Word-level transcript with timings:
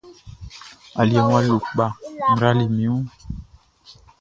Aliɛʼn 0.99 1.29
wʼa 1.31 1.41
lo 1.47 1.55
kpa, 1.67 1.85
n 2.31 2.35
rali 2.41 2.65
min 2.75 2.89
wun. 2.93 3.05